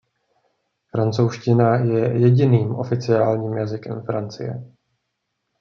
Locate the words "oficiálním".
2.75-3.53